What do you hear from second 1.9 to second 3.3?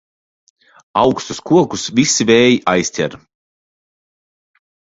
visi vēji aizķer.